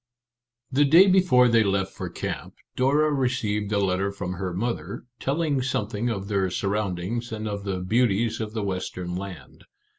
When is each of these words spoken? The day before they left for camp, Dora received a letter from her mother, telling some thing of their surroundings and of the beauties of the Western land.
The 0.71 0.83
day 0.83 1.05
before 1.05 1.47
they 1.47 1.63
left 1.63 1.93
for 1.93 2.09
camp, 2.09 2.55
Dora 2.75 3.11
received 3.13 3.71
a 3.71 3.77
letter 3.77 4.11
from 4.11 4.33
her 4.33 4.51
mother, 4.51 5.05
telling 5.19 5.61
some 5.61 5.89
thing 5.89 6.09
of 6.09 6.27
their 6.27 6.49
surroundings 6.49 7.31
and 7.31 7.47
of 7.47 7.65
the 7.65 7.81
beauties 7.81 8.41
of 8.41 8.53
the 8.53 8.63
Western 8.63 9.15
land. 9.15 9.63